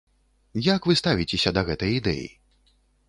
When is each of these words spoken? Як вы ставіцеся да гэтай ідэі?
Як 0.67 0.81
вы 0.91 0.95
ставіцеся 1.01 1.49
да 1.59 1.65
гэтай 1.69 1.91
ідэі? 1.99 2.25